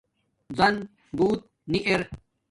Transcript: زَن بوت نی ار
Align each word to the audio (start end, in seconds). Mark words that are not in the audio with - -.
زَن 0.57 0.75
بوت 1.17 1.39
نی 1.71 1.79
ار 1.87 2.01